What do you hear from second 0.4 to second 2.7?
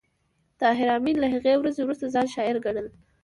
طاهر آمین له هغې ورځې وروسته ځان شاعر